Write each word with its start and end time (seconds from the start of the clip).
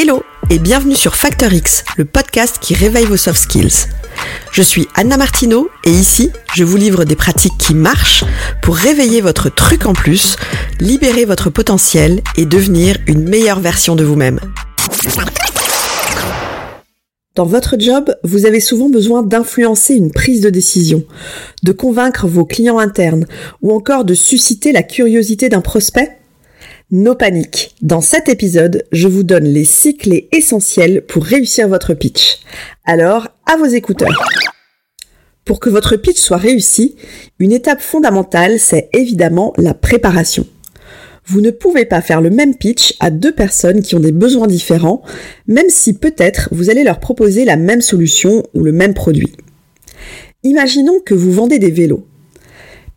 Hello 0.00 0.22
et 0.48 0.60
bienvenue 0.60 0.94
sur 0.94 1.16
Factor 1.16 1.52
X, 1.52 1.82
le 1.96 2.04
podcast 2.04 2.58
qui 2.60 2.72
réveille 2.72 3.06
vos 3.06 3.16
soft 3.16 3.40
skills. 3.40 3.88
Je 4.52 4.62
suis 4.62 4.86
Anna 4.94 5.16
Martineau 5.16 5.68
et 5.84 5.90
ici, 5.90 6.30
je 6.54 6.62
vous 6.62 6.76
livre 6.76 7.04
des 7.04 7.16
pratiques 7.16 7.58
qui 7.58 7.74
marchent 7.74 8.22
pour 8.62 8.76
réveiller 8.76 9.20
votre 9.20 9.52
truc 9.52 9.86
en 9.86 9.94
plus, 9.94 10.36
libérer 10.78 11.24
votre 11.24 11.50
potentiel 11.50 12.20
et 12.36 12.46
devenir 12.46 12.96
une 13.08 13.28
meilleure 13.28 13.58
version 13.58 13.96
de 13.96 14.04
vous-même. 14.04 14.38
Dans 17.34 17.46
votre 17.46 17.74
job, 17.76 18.14
vous 18.22 18.46
avez 18.46 18.60
souvent 18.60 18.90
besoin 18.90 19.24
d'influencer 19.24 19.96
une 19.96 20.12
prise 20.12 20.42
de 20.42 20.50
décision, 20.50 21.02
de 21.64 21.72
convaincre 21.72 22.28
vos 22.28 22.44
clients 22.44 22.78
internes 22.78 23.26
ou 23.62 23.74
encore 23.74 24.04
de 24.04 24.14
susciter 24.14 24.70
la 24.70 24.84
curiosité 24.84 25.48
d'un 25.48 25.60
prospect 25.60 26.18
No 26.90 27.14
panique. 27.14 27.74
Dans 27.82 28.00
cet 28.00 28.30
épisode, 28.30 28.86
je 28.92 29.08
vous 29.08 29.22
donne 29.22 29.44
les 29.44 29.66
six 29.66 29.94
clés 29.98 30.26
essentielles 30.32 31.02
pour 31.02 31.22
réussir 31.22 31.68
votre 31.68 31.92
pitch. 31.92 32.38
Alors, 32.86 33.28
à 33.44 33.58
vos 33.58 33.66
écouteurs. 33.66 34.26
Pour 35.44 35.60
que 35.60 35.68
votre 35.68 35.96
pitch 35.96 36.16
soit 36.16 36.38
réussi, 36.38 36.96
une 37.40 37.52
étape 37.52 37.82
fondamentale, 37.82 38.58
c'est 38.58 38.88
évidemment 38.94 39.52
la 39.58 39.74
préparation. 39.74 40.46
Vous 41.26 41.42
ne 41.42 41.50
pouvez 41.50 41.84
pas 41.84 42.00
faire 42.00 42.22
le 42.22 42.30
même 42.30 42.56
pitch 42.56 42.94
à 43.00 43.10
deux 43.10 43.34
personnes 43.34 43.82
qui 43.82 43.94
ont 43.94 44.00
des 44.00 44.10
besoins 44.10 44.46
différents, 44.46 45.02
même 45.46 45.68
si 45.68 45.92
peut-être 45.92 46.48
vous 46.52 46.70
allez 46.70 46.84
leur 46.84 47.00
proposer 47.00 47.44
la 47.44 47.56
même 47.56 47.82
solution 47.82 48.44
ou 48.54 48.62
le 48.62 48.72
même 48.72 48.94
produit. 48.94 49.36
Imaginons 50.42 51.00
que 51.04 51.12
vous 51.12 51.32
vendez 51.32 51.58
des 51.58 51.70
vélos. 51.70 52.06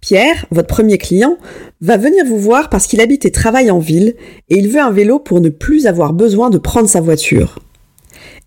Pierre, 0.02 0.48
votre 0.50 0.68
premier 0.68 0.98
client, 0.98 1.38
va 1.80 1.96
venir 1.96 2.26
vous 2.26 2.40
voir 2.40 2.70
parce 2.70 2.88
qu'il 2.88 3.02
habite 3.02 3.26
et 3.26 3.32
travaille 3.32 3.70
en 3.70 3.78
ville 3.78 4.16
et 4.50 4.58
il 4.58 4.68
veut 4.68 4.82
un 4.82 4.92
vélo 4.92 5.20
pour 5.20 5.42
ne 5.42 5.50
plus 5.50 5.86
avoir 5.86 6.14
besoin 6.14 6.50
de 6.50 6.58
prendre 6.58 6.90
sa 6.90 7.02
voiture. 7.02 7.60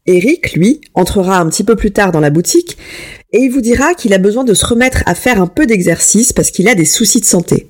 Eric, 0.06 0.54
lui, 0.54 0.80
entrera 0.94 1.38
un 1.38 1.48
petit 1.48 1.62
peu 1.62 1.76
plus 1.76 1.92
tard 1.92 2.10
dans 2.10 2.20
la 2.20 2.30
boutique 2.30 2.76
et 3.32 3.38
il 3.38 3.50
vous 3.50 3.60
dira 3.60 3.94
qu'il 3.94 4.12
a 4.12 4.18
besoin 4.18 4.42
de 4.42 4.52
se 4.52 4.66
remettre 4.66 5.04
à 5.06 5.14
faire 5.14 5.40
un 5.40 5.46
peu 5.46 5.64
d'exercice 5.64 6.32
parce 6.32 6.50
qu'il 6.50 6.68
a 6.68 6.74
des 6.74 6.84
soucis 6.84 7.20
de 7.20 7.24
santé. 7.24 7.68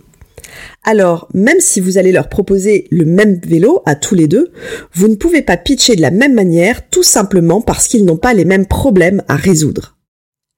Alors, 0.83 1.29
même 1.35 1.61
si 1.61 1.81
vous 1.81 1.99
allez 1.99 2.11
leur 2.11 2.29
proposer 2.29 2.89
le 2.91 3.05
même 3.05 3.39
vélo 3.47 3.83
à 3.85 3.95
tous 3.95 4.15
les 4.15 4.29
deux, 4.29 4.51
vous 4.95 5.09
ne 5.09 5.15
pouvez 5.15 5.43
pas 5.43 5.59
pitcher 5.59 5.95
de 5.95 6.03
la 6.03 6.11
même 6.11 6.35
manière 6.35 6.89
tout 6.89 7.03
simplement 7.03 7.61
parce 7.61 7.87
qu'ils 7.87 8.05
n'ont 8.07 8.17
pas 8.17 8.35
les 8.35 8.45
mêmes 8.45 8.67
problèmes 8.67 9.23
à 9.29 9.37
résoudre. 9.37 9.94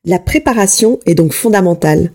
La 0.06 0.20
préparation 0.20 1.00
est 1.04 1.16
donc 1.16 1.32
fondamentale. 1.32 2.12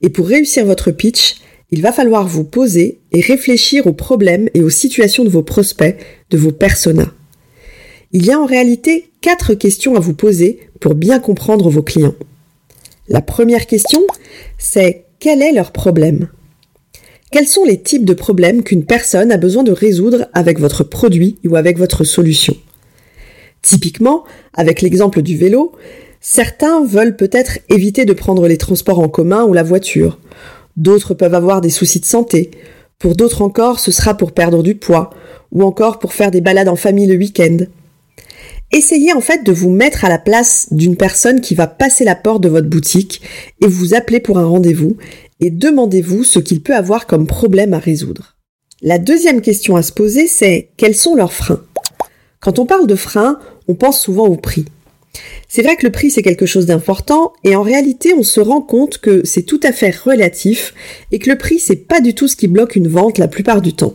Et 0.00 0.10
pour 0.10 0.28
réussir 0.28 0.64
votre 0.64 0.92
pitch, 0.92 1.34
il 1.72 1.82
va 1.82 1.90
falloir 1.90 2.28
vous 2.28 2.44
poser 2.44 3.00
et 3.10 3.20
réfléchir 3.20 3.88
aux 3.88 3.92
problèmes 3.92 4.48
et 4.54 4.62
aux 4.62 4.70
situations 4.70 5.24
de 5.24 5.28
vos 5.28 5.42
prospects, 5.42 5.96
de 6.30 6.38
vos 6.38 6.52
personas. 6.52 7.12
Il 8.12 8.24
y 8.24 8.30
a 8.30 8.38
en 8.38 8.46
réalité 8.46 9.10
quatre 9.22 9.54
questions 9.54 9.96
à 9.96 10.00
vous 10.00 10.14
poser 10.14 10.60
pour 10.78 10.94
bien 10.94 11.18
comprendre 11.18 11.68
vos 11.68 11.82
clients. 11.82 12.14
La 13.08 13.22
première 13.22 13.66
question, 13.66 14.02
c'est 14.56 15.06
quel 15.18 15.42
est 15.42 15.52
leur 15.52 15.72
problème? 15.72 16.28
Quels 17.32 17.48
sont 17.48 17.64
les 17.64 17.80
types 17.80 18.04
de 18.04 18.14
problèmes 18.14 18.62
qu'une 18.62 18.84
personne 18.84 19.32
a 19.32 19.36
besoin 19.36 19.64
de 19.64 19.72
résoudre 19.72 20.28
avec 20.32 20.60
votre 20.60 20.84
produit 20.84 21.38
ou 21.44 21.56
avec 21.56 21.78
votre 21.78 22.04
solution? 22.04 22.54
Typiquement, 23.62 24.24
avec 24.54 24.82
l'exemple 24.82 25.22
du 25.22 25.36
vélo, 25.36 25.72
Certains 26.24 26.84
veulent 26.84 27.16
peut-être 27.16 27.58
éviter 27.68 28.04
de 28.04 28.12
prendre 28.12 28.46
les 28.46 28.56
transports 28.56 29.00
en 29.00 29.08
commun 29.08 29.42
ou 29.42 29.52
la 29.52 29.64
voiture. 29.64 30.20
D'autres 30.76 31.14
peuvent 31.14 31.34
avoir 31.34 31.60
des 31.60 31.68
soucis 31.68 31.98
de 31.98 32.06
santé. 32.06 32.52
Pour 33.00 33.16
d'autres 33.16 33.42
encore, 33.42 33.80
ce 33.80 33.90
sera 33.90 34.14
pour 34.14 34.30
perdre 34.30 34.62
du 34.62 34.76
poids 34.76 35.10
ou 35.50 35.64
encore 35.64 35.98
pour 35.98 36.12
faire 36.12 36.30
des 36.30 36.40
balades 36.40 36.68
en 36.68 36.76
famille 36.76 37.08
le 37.08 37.16
week-end. 37.16 37.58
Essayez 38.70 39.12
en 39.12 39.20
fait 39.20 39.44
de 39.44 39.50
vous 39.50 39.70
mettre 39.70 40.04
à 40.04 40.08
la 40.08 40.18
place 40.18 40.68
d'une 40.70 40.96
personne 40.96 41.40
qui 41.40 41.56
va 41.56 41.66
passer 41.66 42.04
la 42.04 42.14
porte 42.14 42.40
de 42.40 42.48
votre 42.48 42.68
boutique 42.68 43.20
et 43.60 43.66
vous 43.66 43.92
appeler 43.92 44.20
pour 44.20 44.38
un 44.38 44.46
rendez-vous 44.46 44.96
et 45.40 45.50
demandez-vous 45.50 46.22
ce 46.22 46.38
qu'il 46.38 46.62
peut 46.62 46.76
avoir 46.76 47.08
comme 47.08 47.26
problème 47.26 47.74
à 47.74 47.80
résoudre. 47.80 48.36
La 48.80 48.98
deuxième 48.98 49.40
question 49.40 49.74
à 49.74 49.82
se 49.82 49.92
poser, 49.92 50.28
c'est 50.28 50.70
quels 50.76 50.94
sont 50.94 51.16
leurs 51.16 51.32
freins? 51.32 51.64
Quand 52.38 52.60
on 52.60 52.66
parle 52.66 52.86
de 52.86 52.94
freins, 52.94 53.40
on 53.66 53.74
pense 53.74 54.00
souvent 54.00 54.26
au 54.26 54.36
prix. 54.36 54.66
C'est 55.48 55.62
vrai 55.62 55.76
que 55.76 55.84
le 55.84 55.92
prix 55.92 56.10
c'est 56.10 56.22
quelque 56.22 56.46
chose 56.46 56.66
d'important 56.66 57.32
et 57.44 57.54
en 57.54 57.62
réalité 57.62 58.14
on 58.14 58.22
se 58.22 58.40
rend 58.40 58.62
compte 58.62 58.98
que 58.98 59.20
c'est 59.24 59.42
tout 59.42 59.60
à 59.62 59.72
fait 59.72 59.94
relatif 59.94 60.74
et 61.10 61.18
que 61.18 61.30
le 61.30 61.36
prix 61.36 61.58
c'est 61.58 61.76
pas 61.76 62.00
du 62.00 62.14
tout 62.14 62.28
ce 62.28 62.36
qui 62.36 62.48
bloque 62.48 62.76
une 62.76 62.88
vente 62.88 63.18
la 63.18 63.28
plupart 63.28 63.60
du 63.60 63.74
temps. 63.74 63.94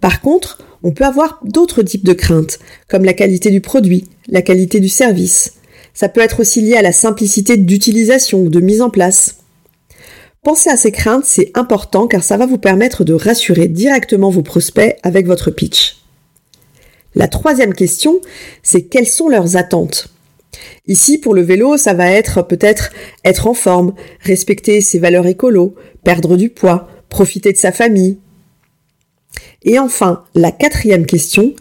Par 0.00 0.20
contre, 0.20 0.58
on 0.82 0.92
peut 0.92 1.04
avoir 1.04 1.40
d'autres 1.44 1.82
types 1.82 2.04
de 2.04 2.12
craintes, 2.12 2.58
comme 2.88 3.04
la 3.04 3.14
qualité 3.14 3.50
du 3.50 3.62
produit, 3.62 4.04
la 4.28 4.42
qualité 4.42 4.78
du 4.78 4.90
service. 4.90 5.54
Ça 5.94 6.10
peut 6.10 6.20
être 6.20 6.40
aussi 6.40 6.60
lié 6.60 6.74
à 6.74 6.82
la 6.82 6.92
simplicité 6.92 7.56
d'utilisation 7.56 8.42
ou 8.42 8.50
de 8.50 8.60
mise 8.60 8.82
en 8.82 8.90
place. 8.90 9.38
Pensez 10.42 10.68
à 10.68 10.76
ces 10.76 10.92
craintes, 10.92 11.24
c'est 11.24 11.50
important 11.54 12.06
car 12.06 12.22
ça 12.22 12.36
va 12.36 12.44
vous 12.44 12.58
permettre 12.58 13.02
de 13.02 13.14
rassurer 13.14 13.66
directement 13.66 14.28
vos 14.28 14.42
prospects 14.42 14.94
avec 15.02 15.26
votre 15.26 15.50
pitch. 15.50 16.03
La 17.14 17.28
troisième 17.28 17.74
question, 17.74 18.20
c'est 18.62 18.82
quelles 18.82 19.06
sont 19.06 19.28
leurs 19.28 19.56
attentes? 19.56 20.08
Ici, 20.86 21.18
pour 21.18 21.34
le 21.34 21.42
vélo, 21.42 21.76
ça 21.76 21.94
va 21.94 22.10
être 22.10 22.42
peut-être 22.42 22.90
être 23.24 23.46
en 23.46 23.54
forme, 23.54 23.94
respecter 24.20 24.80
ses 24.80 24.98
valeurs 24.98 25.26
écolo, 25.26 25.74
perdre 26.02 26.36
du 26.36 26.50
poids, 26.50 26.88
profiter 27.08 27.52
de 27.52 27.58
sa 27.58 27.72
famille. 27.72 28.18
Et 29.62 29.78
enfin, 29.78 30.24
la 30.34 30.52
quatrième 30.52 31.06
question, 31.06 31.54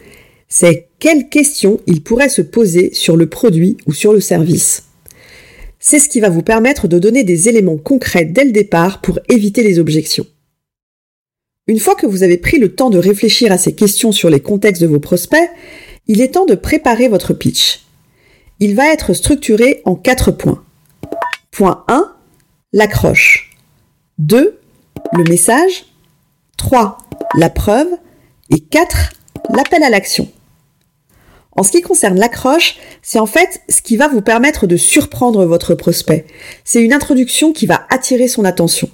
c'est 0.49 0.87
quelles 0.99 1.29
questions 1.29 1.79
il 1.87 2.03
pourrait 2.03 2.29
se 2.29 2.41
poser 2.41 2.93
sur 2.93 3.15
le 3.15 3.27
produit 3.27 3.77
ou 3.85 3.93
sur 3.93 4.13
le 4.13 4.21
service? 4.21 4.83
C'est 5.79 5.99
ce 5.99 6.09
qui 6.09 6.19
va 6.19 6.29
vous 6.29 6.43
permettre 6.43 6.87
de 6.87 6.99
donner 6.99 7.23
des 7.23 7.49
éléments 7.49 7.77
concrets 7.77 8.25
dès 8.25 8.45
le 8.45 8.51
départ 8.51 9.01
pour 9.01 9.19
éviter 9.29 9.63
les 9.63 9.79
objections. 9.79 10.25
Une 11.65 11.79
fois 11.79 11.95
que 11.95 12.05
vous 12.05 12.23
avez 12.23 12.37
pris 12.37 12.59
le 12.59 12.75
temps 12.75 12.89
de 12.89 12.97
réfléchir 12.97 13.51
à 13.53 13.57
ces 13.57 13.73
questions 13.73 14.11
sur 14.11 14.29
les 14.29 14.41
contextes 14.41 14.81
de 14.81 14.87
vos 14.87 14.99
prospects, 14.99 15.49
il 16.07 16.19
est 16.19 16.33
temps 16.33 16.45
de 16.45 16.55
préparer 16.55 17.07
votre 17.07 17.33
pitch. 17.33 17.85
Il 18.59 18.75
va 18.75 18.91
être 18.91 19.13
structuré 19.13 19.81
en 19.85 19.95
quatre 19.95 20.31
points. 20.31 20.61
Point 21.51 21.85
1, 21.87 22.13
l'accroche. 22.73 23.51
2, 24.17 24.59
le 25.13 25.23
message. 25.23 25.85
3, 26.57 26.97
la 27.37 27.49
preuve. 27.49 27.87
Et 28.49 28.59
4, 28.59 29.13
l'appel 29.55 29.83
à 29.83 29.89
l'action. 29.89 30.27
En 31.53 31.63
ce 31.63 31.71
qui 31.71 31.81
concerne 31.81 32.19
l'accroche, 32.19 32.77
c'est 33.01 33.19
en 33.19 33.25
fait 33.25 33.61
ce 33.69 33.81
qui 33.81 33.95
va 33.95 34.09
vous 34.09 34.21
permettre 34.21 34.67
de 34.67 34.75
surprendre 34.75 35.45
votre 35.45 35.75
prospect. 35.75 36.25
C'est 36.65 36.81
une 36.81 36.93
introduction 36.93 37.53
qui 37.53 37.67
va 37.67 37.85
attirer 37.89 38.27
son 38.27 38.43
attention. 38.43 38.89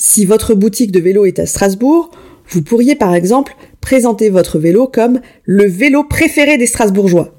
Si 0.00 0.24
votre 0.24 0.54
boutique 0.54 0.92
de 0.92 1.00
vélo 1.00 1.26
est 1.26 1.40
à 1.40 1.46
Strasbourg, 1.46 2.12
vous 2.50 2.62
pourriez 2.62 2.94
par 2.94 3.14
exemple 3.14 3.56
présenter 3.80 4.30
votre 4.30 4.60
vélo 4.60 4.86
comme 4.86 5.20
le 5.44 5.66
vélo 5.66 6.04
préféré 6.04 6.56
des 6.56 6.66
Strasbourgeois. 6.66 7.34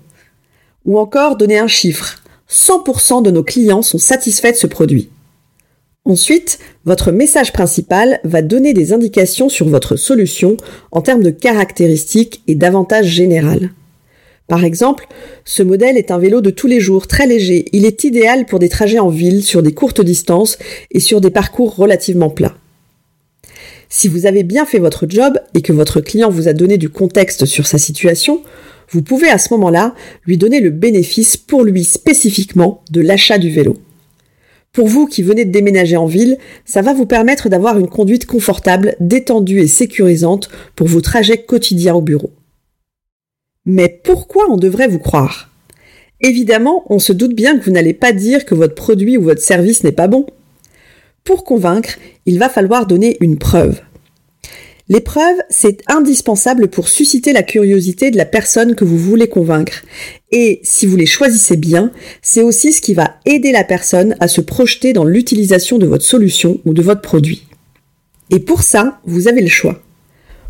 Ou 0.85 0.99
encore 0.99 1.37
donner 1.37 1.57
un 1.57 1.67
chiffre. 1.67 2.21
100% 2.49 3.23
de 3.23 3.31
nos 3.31 3.43
clients 3.43 3.81
sont 3.81 3.97
satisfaits 3.97 4.51
de 4.51 4.57
ce 4.57 4.67
produit. 4.67 5.09
Ensuite, 6.03 6.59
votre 6.83 7.11
message 7.11 7.53
principal 7.53 8.19
va 8.25 8.41
donner 8.41 8.73
des 8.73 8.91
indications 8.91 9.47
sur 9.47 9.69
votre 9.69 9.95
solution 9.95 10.57
en 10.91 11.01
termes 11.01 11.23
de 11.23 11.29
caractéristiques 11.29 12.41
et 12.47 12.55
d'avantages 12.55 13.07
généraux. 13.07 13.67
Par 14.49 14.65
exemple, 14.65 15.07
ce 15.45 15.61
modèle 15.61 15.95
est 15.95 16.09
un 16.09 16.17
vélo 16.17 16.41
de 16.41 16.49
tous 16.49 16.65
les 16.65 16.79
jours, 16.79 17.07
très 17.07 17.27
léger. 17.27 17.65
Il 17.71 17.85
est 17.85 18.03
idéal 18.03 18.47
pour 18.47 18.57
des 18.57 18.67
trajets 18.67 18.97
en 18.97 19.09
ville, 19.09 19.43
sur 19.43 19.61
des 19.61 19.73
courtes 19.73 20.01
distances 20.01 20.57
et 20.89 20.99
sur 20.99 21.21
des 21.21 21.29
parcours 21.29 21.75
relativement 21.75 22.31
plats. 22.31 22.57
Si 23.89 24.07
vous 24.07 24.25
avez 24.25 24.41
bien 24.41 24.65
fait 24.65 24.79
votre 24.79 25.05
job 25.07 25.39
et 25.53 25.61
que 25.61 25.71
votre 25.71 26.01
client 26.01 26.31
vous 26.31 26.47
a 26.47 26.53
donné 26.53 26.79
du 26.79 26.89
contexte 26.89 27.45
sur 27.45 27.67
sa 27.67 27.77
situation, 27.77 28.41
vous 28.89 29.03
pouvez 29.03 29.29
à 29.29 29.37
ce 29.37 29.53
moment-là 29.53 29.93
lui 30.25 30.37
donner 30.37 30.61
le 30.61 30.71
bénéfice 30.71 31.37
pour 31.37 31.63
lui 31.63 31.83
spécifiquement 31.83 32.83
de 32.89 33.01
l'achat 33.01 33.37
du 33.37 33.51
vélo. 33.51 33.77
Pour 34.73 34.87
vous 34.87 35.05
qui 35.05 35.21
venez 35.21 35.45
de 35.45 35.51
déménager 35.51 35.95
en 35.95 36.07
ville, 36.07 36.39
ça 36.65 36.81
va 36.81 36.93
vous 36.95 37.05
permettre 37.05 37.49
d'avoir 37.49 37.77
une 37.77 37.89
conduite 37.89 38.25
confortable, 38.25 38.95
détendue 38.99 39.59
et 39.59 39.67
sécurisante 39.67 40.49
pour 40.75 40.87
vos 40.87 41.01
trajets 41.01 41.43
quotidiens 41.43 41.93
au 41.93 42.01
bureau. 42.01 42.31
Mais 43.71 44.01
pourquoi 44.03 44.49
on 44.49 44.57
devrait 44.57 44.87
vous 44.87 44.97
croire? 44.97 45.51
Évidemment, 46.21 46.85
on 46.89 46.97
se 46.97 47.13
doute 47.13 47.35
bien 47.35 47.55
que 47.55 47.63
vous 47.63 47.71
n'allez 47.71 47.93
pas 47.93 48.13
dire 48.13 48.43
que 48.45 48.55
votre 48.55 48.73
produit 48.73 49.15
ou 49.15 49.21
votre 49.21 49.43
service 49.43 49.83
n'est 49.83 49.91
pas 49.91 50.07
bon. 50.07 50.25
Pour 51.23 51.43
convaincre, 51.43 51.99
il 52.25 52.39
va 52.39 52.49
falloir 52.49 52.87
donner 52.87 53.17
une 53.21 53.37
preuve. 53.37 53.79
L'épreuve, 54.87 55.37
c'est 55.51 55.83
indispensable 55.87 56.69
pour 56.69 56.89
susciter 56.89 57.31
la 57.31 57.43
curiosité 57.43 58.09
de 58.09 58.17
la 58.17 58.25
personne 58.25 58.73
que 58.73 58.85
vous 58.85 58.97
voulez 58.97 59.27
convaincre. 59.27 59.83
Et 60.31 60.61
si 60.63 60.87
vous 60.87 60.95
les 60.95 61.05
choisissez 61.05 61.55
bien, 61.55 61.91
c'est 62.23 62.41
aussi 62.41 62.73
ce 62.73 62.81
qui 62.81 62.95
va 62.95 63.17
aider 63.27 63.51
la 63.51 63.63
personne 63.63 64.15
à 64.19 64.27
se 64.27 64.41
projeter 64.41 64.93
dans 64.93 65.05
l'utilisation 65.05 65.77
de 65.77 65.85
votre 65.85 66.03
solution 66.03 66.59
ou 66.65 66.73
de 66.73 66.81
votre 66.81 67.01
produit. 67.01 67.45
Et 68.31 68.39
pour 68.39 68.63
ça, 68.63 68.99
vous 69.05 69.27
avez 69.27 69.41
le 69.41 69.47
choix. 69.47 69.79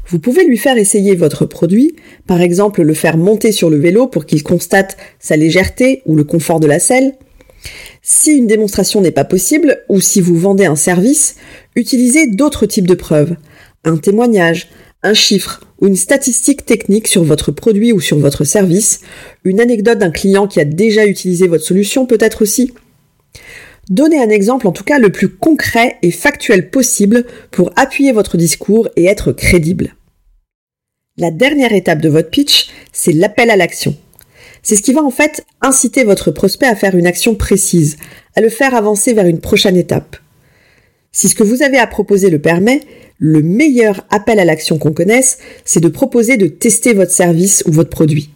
Vous 0.09 0.17
pouvez 0.17 0.43
lui 0.43 0.57
faire 0.57 0.77
essayer 0.77 1.15
votre 1.15 1.45
produit, 1.45 1.95
par 2.25 2.41
exemple 2.41 2.81
le 2.81 2.93
faire 2.95 3.15
monter 3.15 3.51
sur 3.51 3.69
le 3.69 3.77
vélo 3.77 4.07
pour 4.07 4.25
qu'il 4.25 4.41
constate 4.41 4.97
sa 5.19 5.37
légèreté 5.37 6.01
ou 6.07 6.15
le 6.15 6.23
confort 6.23 6.59
de 6.59 6.65
la 6.65 6.79
selle. 6.79 7.13
Si 8.01 8.31
une 8.31 8.47
démonstration 8.47 9.01
n'est 9.01 9.11
pas 9.11 9.23
possible, 9.23 9.83
ou 9.87 10.01
si 10.01 10.19
vous 10.19 10.35
vendez 10.35 10.65
un 10.65 10.75
service, 10.75 11.35
utilisez 11.75 12.25
d'autres 12.25 12.65
types 12.65 12.87
de 12.87 12.95
preuves. 12.95 13.35
Un 13.83 13.97
témoignage, 13.97 14.69
un 15.03 15.13
chiffre 15.13 15.61
ou 15.79 15.85
une 15.85 15.95
statistique 15.95 16.65
technique 16.65 17.07
sur 17.07 17.23
votre 17.23 17.51
produit 17.51 17.93
ou 17.93 18.01
sur 18.01 18.17
votre 18.17 18.45
service, 18.45 19.01
une 19.43 19.59
anecdote 19.59 19.99
d'un 19.99 20.09
client 20.09 20.47
qui 20.47 20.59
a 20.59 20.65
déjà 20.65 21.05
utilisé 21.05 21.47
votre 21.47 21.63
solution 21.63 22.07
peut-être 22.07 22.41
aussi. 22.41 22.73
Donnez 23.91 24.21
un 24.21 24.29
exemple 24.29 24.67
en 24.67 24.71
tout 24.71 24.83
cas 24.83 24.97
le 24.97 25.11
plus 25.11 25.29
concret 25.29 25.97
et 26.01 26.11
factuel 26.11 26.71
possible 26.71 27.25
pour 27.51 27.71
appuyer 27.75 28.11
votre 28.11 28.37
discours 28.37 28.89
et 28.95 29.05
être 29.05 29.31
crédible. 29.31 29.95
La 31.19 31.31
dernière 31.31 31.73
étape 31.73 31.99
de 31.99 32.07
votre 32.07 32.29
pitch, 32.29 32.69
c'est 32.93 33.11
l'appel 33.11 33.49
à 33.49 33.57
l'action. 33.57 33.93
C'est 34.63 34.77
ce 34.77 34.81
qui 34.81 34.93
va 34.93 35.03
en 35.03 35.11
fait 35.11 35.45
inciter 35.59 36.05
votre 36.05 36.31
prospect 36.31 36.65
à 36.65 36.77
faire 36.77 36.95
une 36.95 37.05
action 37.05 37.35
précise, 37.35 37.97
à 38.37 38.41
le 38.41 38.47
faire 38.47 38.73
avancer 38.73 39.11
vers 39.11 39.25
une 39.25 39.41
prochaine 39.41 39.75
étape. 39.75 40.15
Si 41.11 41.27
ce 41.27 41.35
que 41.35 41.43
vous 41.43 41.61
avez 41.61 41.77
à 41.77 41.87
proposer 41.87 42.29
le 42.29 42.39
permet, 42.39 42.79
le 43.17 43.41
meilleur 43.41 44.05
appel 44.09 44.39
à 44.39 44.45
l'action 44.45 44.77
qu'on 44.77 44.93
connaisse, 44.93 45.39
c'est 45.65 45.81
de 45.81 45.89
proposer 45.89 46.37
de 46.37 46.47
tester 46.47 46.93
votre 46.93 47.11
service 47.11 47.63
ou 47.67 47.73
votre 47.73 47.89
produit. 47.89 48.29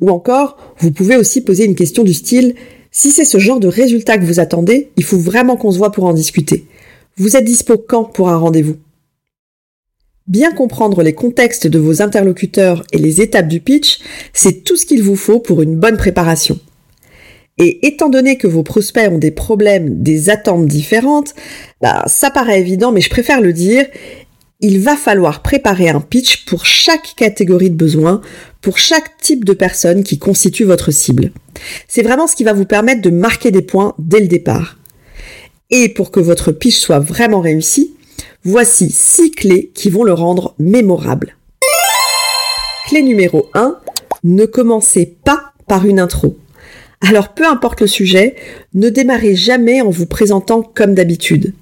Ou 0.00 0.10
encore, 0.10 0.56
vous 0.78 0.90
pouvez 0.90 1.16
aussi 1.16 1.40
poser 1.40 1.66
une 1.66 1.76
question 1.76 2.02
du 2.02 2.14
style 2.14 2.56
si 2.90 3.12
c'est 3.12 3.24
ce 3.24 3.38
genre 3.38 3.60
de 3.60 3.68
résultat 3.68 4.18
que 4.18 4.24
vous 4.24 4.40
attendez, 4.40 4.90
il 4.96 5.04
faut 5.04 5.18
vraiment 5.18 5.56
qu'on 5.56 5.70
se 5.70 5.78
voit 5.78 5.92
pour 5.92 6.04
en 6.04 6.14
discuter. 6.14 6.66
Vous 7.16 7.36
êtes 7.36 7.44
dispo 7.44 7.78
quand 7.78 8.04
pour 8.04 8.28
un 8.28 8.38
rendez-vous? 8.38 8.76
Bien 10.28 10.50
comprendre 10.50 11.04
les 11.04 11.14
contextes 11.14 11.68
de 11.68 11.78
vos 11.78 12.02
interlocuteurs 12.02 12.82
et 12.92 12.98
les 12.98 13.20
étapes 13.20 13.46
du 13.46 13.60
pitch, 13.60 14.00
c'est 14.32 14.64
tout 14.64 14.76
ce 14.76 14.84
qu'il 14.84 15.02
vous 15.02 15.14
faut 15.14 15.38
pour 15.38 15.62
une 15.62 15.76
bonne 15.76 15.96
préparation. 15.96 16.58
Et 17.58 17.86
étant 17.86 18.08
donné 18.08 18.36
que 18.36 18.48
vos 18.48 18.64
prospects 18.64 19.08
ont 19.08 19.18
des 19.18 19.30
problèmes, 19.30 20.02
des 20.02 20.28
attentes 20.28 20.66
différentes, 20.66 21.34
bah, 21.80 22.02
ça 22.08 22.30
paraît 22.30 22.60
évident, 22.60 22.90
mais 22.90 23.00
je 23.00 23.08
préfère 23.08 23.40
le 23.40 23.52
dire, 23.52 23.86
il 24.60 24.80
va 24.80 24.96
falloir 24.96 25.42
préparer 25.42 25.90
un 25.90 26.00
pitch 26.00 26.44
pour 26.44 26.66
chaque 26.66 27.14
catégorie 27.16 27.70
de 27.70 27.76
besoins, 27.76 28.20
pour 28.60 28.78
chaque 28.78 29.18
type 29.18 29.44
de 29.44 29.52
personne 29.52 30.02
qui 30.02 30.18
constitue 30.18 30.64
votre 30.64 30.90
cible. 30.90 31.30
C'est 31.86 32.02
vraiment 32.02 32.26
ce 32.26 32.34
qui 32.34 32.44
va 32.44 32.52
vous 32.52 32.64
permettre 32.64 33.00
de 33.00 33.10
marquer 33.10 33.52
des 33.52 33.62
points 33.62 33.94
dès 34.00 34.20
le 34.20 34.28
départ. 34.28 34.76
Et 35.70 35.88
pour 35.88 36.10
que 36.10 36.20
votre 36.20 36.50
pitch 36.50 36.76
soit 36.76 36.98
vraiment 36.98 37.40
réussi, 37.40 37.95
Voici 38.48 38.90
six 38.90 39.32
clés 39.32 39.72
qui 39.74 39.90
vont 39.90 40.04
le 40.04 40.12
rendre 40.12 40.54
mémorable. 40.60 41.36
Clé 42.86 43.02
numéro 43.02 43.48
1, 43.54 43.76
ne 44.22 44.46
commencez 44.46 45.16
pas 45.24 45.52
par 45.66 45.84
une 45.84 45.98
intro. 45.98 46.36
Alors 47.00 47.34
peu 47.34 47.44
importe 47.44 47.80
le 47.80 47.88
sujet, 47.88 48.36
ne 48.72 48.88
démarrez 48.88 49.34
jamais 49.34 49.80
en 49.80 49.90
vous 49.90 50.06
présentant 50.06 50.62
comme 50.62 50.94
d'habitude. 50.94 51.54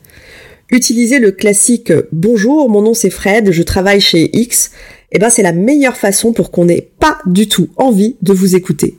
Utilisez 0.71 1.21
le 1.21 1.31
classique 1.31 1.91
Bonjour, 2.13 2.69
mon 2.69 2.83
nom 2.83 2.93
c'est 2.93 3.09
Fred, 3.09 3.51
je 3.51 3.63
travaille 3.63 4.03
chez 4.03 4.29
X. 4.37 4.71
Eh 5.11 5.19
ben 5.19 5.31
c'est 5.31 5.43
la 5.43 5.53
meilleure 5.53 5.97
façon 5.97 6.35
pour 6.35 6.51
qu'on 6.51 6.67
n'ait 6.67 6.91
pas 7.01 7.17
du 7.25 7.49
tout 7.49 7.71
envie 7.79 8.17
de 8.21 8.35
vous 8.35 8.57
écouter. 8.57 8.99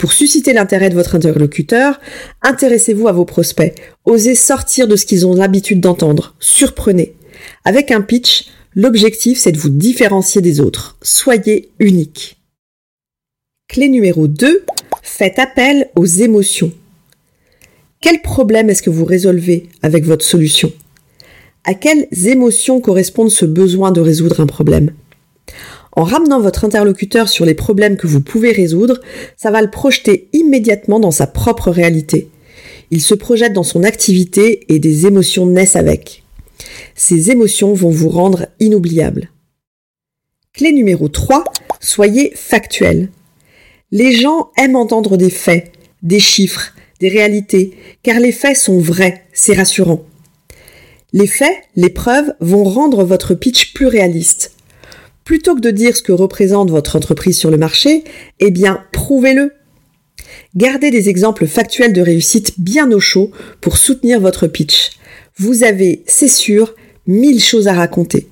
Pour 0.00 0.14
susciter 0.14 0.54
l'intérêt 0.54 0.88
de 0.88 0.94
votre 0.94 1.14
interlocuteur, 1.14 2.00
intéressez-vous 2.40 3.06
à 3.06 3.12
vos 3.12 3.26
prospects. 3.26 3.74
Osez 4.06 4.34
sortir 4.34 4.88
de 4.88 4.96
ce 4.96 5.04
qu'ils 5.04 5.26
ont 5.26 5.34
l'habitude 5.34 5.78
d'entendre. 5.78 6.34
Surprenez. 6.40 7.12
Avec 7.66 7.90
un 7.90 8.00
pitch, 8.00 8.46
l'objectif 8.74 9.38
c'est 9.38 9.52
de 9.52 9.58
vous 9.58 9.68
différencier 9.68 10.40
des 10.40 10.60
autres. 10.60 10.96
Soyez 11.02 11.68
unique. 11.80 12.40
Clé 13.68 13.90
numéro 13.90 14.26
2, 14.26 14.64
faites 15.02 15.38
appel 15.38 15.90
aux 15.94 16.06
émotions. 16.06 16.72
Quel 18.00 18.22
problème 18.22 18.70
est-ce 18.70 18.82
que 18.82 18.88
vous 18.88 19.04
résolvez 19.04 19.68
avec 19.82 20.06
votre 20.06 20.24
solution? 20.24 20.72
À 21.64 21.74
quelles 21.74 22.08
émotions 22.26 22.80
correspondent 22.80 23.30
ce 23.30 23.44
besoin 23.44 23.92
de 23.92 24.00
résoudre 24.00 24.40
un 24.40 24.46
problème? 24.46 24.92
En 25.92 26.04
ramenant 26.04 26.40
votre 26.40 26.64
interlocuteur 26.64 27.28
sur 27.28 27.44
les 27.44 27.54
problèmes 27.54 27.96
que 27.96 28.06
vous 28.06 28.20
pouvez 28.20 28.52
résoudre, 28.52 29.00
ça 29.36 29.50
va 29.50 29.60
le 29.60 29.70
projeter 29.70 30.28
immédiatement 30.32 31.00
dans 31.00 31.10
sa 31.10 31.26
propre 31.26 31.70
réalité. 31.70 32.28
Il 32.90 33.00
se 33.00 33.14
projette 33.14 33.52
dans 33.52 33.62
son 33.62 33.84
activité 33.84 34.64
et 34.72 34.78
des 34.78 35.06
émotions 35.06 35.46
naissent 35.46 35.76
avec. 35.76 36.22
Ces 36.94 37.30
émotions 37.30 37.74
vont 37.74 37.90
vous 37.90 38.08
rendre 38.08 38.46
inoubliable. 38.58 39.30
Clé 40.52 40.72
numéro 40.72 41.08
3, 41.08 41.44
soyez 41.80 42.32
factuel. 42.34 43.08
Les 43.92 44.12
gens 44.12 44.50
aiment 44.56 44.76
entendre 44.76 45.16
des 45.16 45.30
faits, 45.30 45.72
des 46.02 46.20
chiffres, 46.20 46.72
des 47.00 47.08
réalités, 47.08 47.72
car 48.02 48.20
les 48.20 48.32
faits 48.32 48.56
sont 48.56 48.78
vrais, 48.78 49.24
c'est 49.32 49.54
rassurant. 49.54 50.04
Les 51.12 51.26
faits, 51.26 51.56
les 51.76 51.90
preuves 51.90 52.34
vont 52.40 52.64
rendre 52.64 53.04
votre 53.04 53.34
pitch 53.34 53.72
plus 53.72 53.86
réaliste, 53.86 54.54
Plutôt 55.24 55.54
que 55.54 55.60
de 55.60 55.70
dire 55.70 55.96
ce 55.96 56.02
que 56.02 56.12
représente 56.12 56.70
votre 56.70 56.96
entreprise 56.96 57.38
sur 57.38 57.50
le 57.50 57.58
marché, 57.58 58.04
eh 58.40 58.50
bien, 58.50 58.84
prouvez-le. 58.92 59.52
Gardez 60.56 60.90
des 60.90 61.08
exemples 61.08 61.46
factuels 61.46 61.92
de 61.92 62.00
réussite 62.00 62.58
bien 62.58 62.90
au 62.90 63.00
chaud 63.00 63.30
pour 63.60 63.76
soutenir 63.76 64.20
votre 64.20 64.46
pitch. 64.46 64.90
Vous 65.36 65.62
avez, 65.62 66.02
c'est 66.06 66.28
sûr, 66.28 66.74
mille 67.06 67.42
choses 67.42 67.68
à 67.68 67.74
raconter. 67.74 68.28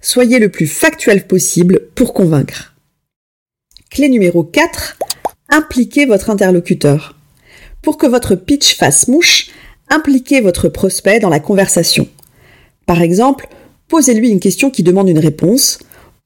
Soyez 0.00 0.38
le 0.38 0.50
plus 0.50 0.66
factuel 0.66 1.26
possible 1.26 1.88
pour 1.94 2.14
convaincre. 2.14 2.74
Clé 3.90 4.08
numéro 4.08 4.44
4. 4.44 4.98
Impliquez 5.48 6.06
votre 6.06 6.30
interlocuteur. 6.30 7.16
Pour 7.82 7.98
que 7.98 8.06
votre 8.06 8.34
pitch 8.34 8.76
fasse 8.76 9.08
mouche, 9.08 9.50
impliquez 9.88 10.40
votre 10.40 10.68
prospect 10.68 11.18
dans 11.18 11.28
la 11.28 11.40
conversation. 11.40 12.08
Par 12.86 13.02
exemple, 13.02 13.48
posez-lui 13.88 14.30
une 14.30 14.40
question 14.40 14.70
qui 14.70 14.82
demande 14.82 15.08
une 15.08 15.18
réponse, 15.18 15.78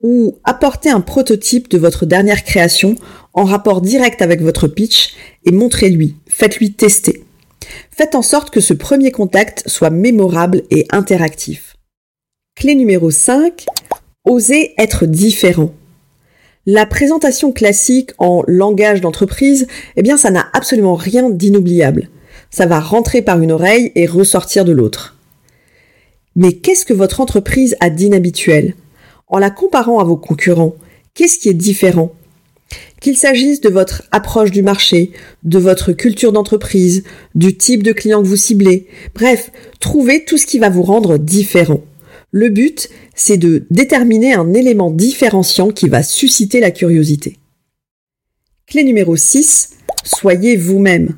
ou 0.05 0.39
apportez 0.45 0.91
un 0.91 1.01
prototype 1.01 1.71
de 1.71 1.79
votre 1.79 2.05
dernière 2.05 2.45
création 2.45 2.95
en 3.33 3.45
rapport 3.45 3.81
direct 3.81 4.21
avec 4.21 4.43
votre 4.43 4.69
pitch 4.69 5.15
et 5.47 5.51
montrez-lui, 5.51 6.17
faites-lui 6.29 6.75
tester. 6.75 7.25
Faites 7.91 8.15
en 8.15 8.21
sorte 8.21 8.51
que 8.51 8.61
ce 8.61 8.75
premier 8.75 9.11
contact 9.13 9.67
soit 9.67 9.89
mémorable 9.89 10.63
et 10.71 10.87
interactif. 10.91 11.77
Clé 12.55 12.75
numéro 12.75 13.11
5, 13.11 13.65
osez 14.27 14.75
être 14.77 15.07
différent. 15.07 15.73
La 16.67 16.85
présentation 16.85 17.51
classique 17.51 18.11
en 18.19 18.43
langage 18.47 19.01
d'entreprise, 19.01 19.67
eh 19.97 20.03
bien 20.03 20.19
ça 20.19 20.31
n'a 20.31 20.47
absolument 20.53 20.97
rien 20.97 21.31
d'inoubliable. 21.31 22.11
Ça 22.51 22.67
va 22.67 22.79
rentrer 22.79 23.23
par 23.23 23.41
une 23.41 23.53
oreille 23.53 23.91
et 23.95 24.05
ressortir 24.05 24.67
de 24.67 24.73
l'autre. 24.73 25.17
Mais 26.37 26.53
qu'est-ce 26.53 26.85
que 26.85 26.93
votre 26.93 27.23
entreprise 27.23 27.75
a 27.81 27.89
d'inhabituel? 27.89 28.75
En 29.35 29.39
la 29.39 29.51
comparant 29.51 29.99
à 29.99 30.05
vos 30.05 30.17
concurrents, 30.17 30.77
qu'est-ce 31.13 31.41
qui 31.41 31.49
est 31.49 31.55
différent? 31.55 32.13
Qu'il 33.01 33.17
s'agisse 33.17 33.61
de 33.61 33.69
votre 33.69 34.05
approche 34.13 34.53
du 34.53 34.63
marché, 34.63 35.11
de 35.43 35.59
votre 35.59 35.91
culture 35.91 36.31
d'entreprise, 36.31 37.03
du 37.35 37.57
type 37.57 37.83
de 37.83 37.91
client 37.91 38.23
que 38.23 38.29
vous 38.29 38.37
ciblez, 38.37 38.87
bref, 39.13 39.51
trouvez 39.81 40.25
tout 40.25 40.39
ce 40.39 40.47
qui 40.47 40.61
va 40.61 40.69
vous 40.69 40.85
rendre 40.85 41.19
différent. 41.19 41.81
Le 42.31 42.49
but, 42.49 42.89
c'est 43.17 43.37
de 43.37 43.67
déterminer 43.73 44.35
un 44.35 44.55
élément 44.55 44.93
différenciant 44.93 45.71
qui 45.71 45.89
va 45.89 46.05
susciter 46.05 46.61
la 46.61 46.71
curiosité. 46.71 47.37
Clé 48.69 48.85
numéro 48.85 49.17
6, 49.17 49.71
soyez 50.05 50.57
vous-même. 50.57 51.17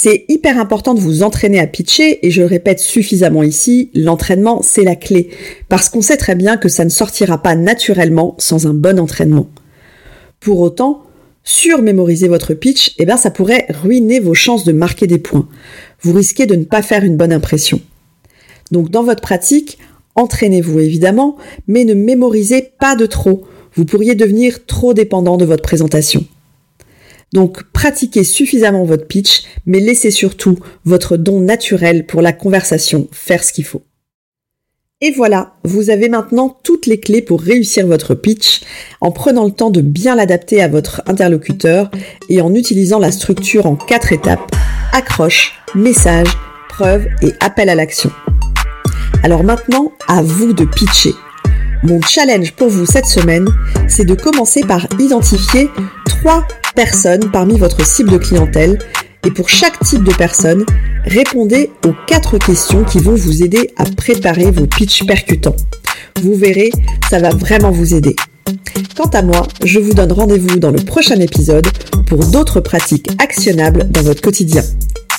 C'est 0.00 0.26
hyper 0.28 0.60
important 0.60 0.94
de 0.94 1.00
vous 1.00 1.24
entraîner 1.24 1.58
à 1.58 1.66
pitcher 1.66 2.24
et 2.24 2.30
je 2.30 2.40
le 2.40 2.46
répète 2.46 2.78
suffisamment 2.78 3.42
ici, 3.42 3.90
l'entraînement 3.94 4.62
c'est 4.62 4.84
la 4.84 4.94
clé 4.94 5.28
parce 5.68 5.88
qu'on 5.88 6.02
sait 6.02 6.16
très 6.16 6.36
bien 6.36 6.56
que 6.56 6.68
ça 6.68 6.84
ne 6.84 6.88
sortira 6.88 7.42
pas 7.42 7.56
naturellement 7.56 8.36
sans 8.38 8.68
un 8.68 8.74
bon 8.74 9.00
entraînement. 9.00 9.48
Pour 10.38 10.60
autant, 10.60 11.02
surmémoriser 11.42 12.28
votre 12.28 12.54
pitch, 12.54 12.94
eh 12.98 13.06
bien 13.06 13.16
ça 13.16 13.32
pourrait 13.32 13.66
ruiner 13.70 14.20
vos 14.20 14.34
chances 14.34 14.62
de 14.62 14.70
marquer 14.70 15.08
des 15.08 15.18
points. 15.18 15.48
Vous 16.02 16.12
risquez 16.12 16.46
de 16.46 16.54
ne 16.54 16.62
pas 16.62 16.82
faire 16.82 17.02
une 17.02 17.16
bonne 17.16 17.32
impression. 17.32 17.80
Donc 18.70 18.90
dans 18.90 19.02
votre 19.02 19.20
pratique, 19.20 19.78
entraînez-vous 20.14 20.78
évidemment, 20.78 21.38
mais 21.66 21.82
ne 21.82 21.94
mémorisez 21.94 22.70
pas 22.78 22.94
de 22.94 23.06
trop. 23.06 23.42
Vous 23.74 23.84
pourriez 23.84 24.14
devenir 24.14 24.64
trop 24.64 24.94
dépendant 24.94 25.38
de 25.38 25.44
votre 25.44 25.64
présentation. 25.64 26.24
Donc 27.32 27.62
pratiquez 27.72 28.24
suffisamment 28.24 28.84
votre 28.84 29.06
pitch, 29.06 29.42
mais 29.66 29.80
laissez 29.80 30.10
surtout 30.10 30.58
votre 30.84 31.16
don 31.16 31.40
naturel 31.40 32.06
pour 32.06 32.22
la 32.22 32.32
conversation 32.32 33.08
faire 33.12 33.44
ce 33.44 33.52
qu'il 33.52 33.64
faut. 33.64 33.82
Et 35.00 35.12
voilà, 35.12 35.54
vous 35.62 35.90
avez 35.90 36.08
maintenant 36.08 36.58
toutes 36.64 36.86
les 36.86 36.98
clés 36.98 37.22
pour 37.22 37.40
réussir 37.40 37.86
votre 37.86 38.16
pitch 38.16 38.62
en 39.00 39.12
prenant 39.12 39.44
le 39.44 39.52
temps 39.52 39.70
de 39.70 39.80
bien 39.80 40.16
l'adapter 40.16 40.60
à 40.60 40.66
votre 40.66 41.02
interlocuteur 41.06 41.88
et 42.28 42.40
en 42.40 42.52
utilisant 42.52 42.98
la 42.98 43.12
structure 43.12 43.66
en 43.66 43.76
quatre 43.76 44.12
étapes, 44.12 44.50
accroche, 44.92 45.54
message, 45.76 46.26
preuve 46.68 47.06
et 47.22 47.32
appel 47.38 47.68
à 47.68 47.76
l'action. 47.76 48.10
Alors 49.22 49.44
maintenant, 49.44 49.92
à 50.08 50.20
vous 50.20 50.52
de 50.52 50.64
pitcher. 50.64 51.12
Mon 51.84 52.00
challenge 52.02 52.52
pour 52.52 52.68
vous 52.68 52.86
cette 52.86 53.06
semaine, 53.06 53.48
c'est 53.86 54.04
de 54.04 54.14
commencer 54.14 54.62
par 54.62 54.86
identifier 54.98 55.70
trois 56.06 56.46
personnes 56.74 57.30
parmi 57.30 57.58
votre 57.58 57.86
cible 57.86 58.10
de 58.10 58.18
clientèle 58.18 58.78
et 59.24 59.30
pour 59.30 59.48
chaque 59.48 59.78
type 59.84 60.02
de 60.02 60.12
personne, 60.12 60.64
répondez 61.04 61.70
aux 61.86 61.94
quatre 62.06 62.38
questions 62.38 62.84
qui 62.84 62.98
vont 62.98 63.14
vous 63.14 63.42
aider 63.42 63.70
à 63.76 63.84
préparer 63.84 64.50
vos 64.50 64.66
pitchs 64.66 65.06
percutants. 65.06 65.56
Vous 66.22 66.34
verrez, 66.34 66.70
ça 67.10 67.20
va 67.20 67.30
vraiment 67.30 67.70
vous 67.70 67.94
aider. 67.94 68.16
Quant 68.96 69.10
à 69.10 69.22
moi, 69.22 69.46
je 69.64 69.78
vous 69.78 69.94
donne 69.94 70.12
rendez-vous 70.12 70.58
dans 70.58 70.70
le 70.70 70.80
prochain 70.80 71.20
épisode 71.20 71.68
pour 72.06 72.18
d'autres 72.26 72.60
pratiques 72.60 73.08
actionnables 73.18 73.88
dans 73.90 74.02
votre 74.02 74.22
quotidien. 74.22 74.62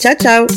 Ciao 0.01 0.15
ciao 0.15 0.47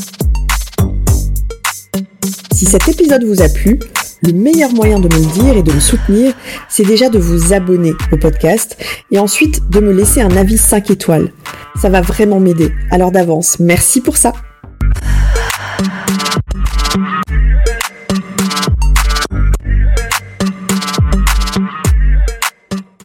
Si 2.52 2.64
cet 2.64 2.88
épisode 2.88 3.24
vous 3.24 3.42
a 3.42 3.48
plu, 3.48 3.78
le 4.24 4.32
meilleur 4.32 4.72
moyen 4.72 5.00
de 5.00 5.08
me 5.12 5.20
le 5.20 5.32
dire 5.32 5.56
et 5.56 5.62
de 5.64 5.72
me 5.72 5.80
soutenir, 5.80 6.32
c'est 6.68 6.84
déjà 6.84 7.08
de 7.08 7.18
vous 7.18 7.52
abonner 7.52 7.92
au 8.12 8.16
podcast 8.16 8.76
et 9.10 9.18
ensuite 9.18 9.68
de 9.68 9.80
me 9.80 9.92
laisser 9.92 10.20
un 10.20 10.36
avis 10.36 10.58
5 10.58 10.90
étoiles. 10.92 11.32
Ça 11.80 11.88
va 11.88 12.02
vraiment 12.02 12.38
m'aider. 12.38 12.72
Alors 12.92 13.10
d'avance, 13.10 13.58
merci 13.58 14.00
pour 14.00 14.16
ça. 14.16 14.32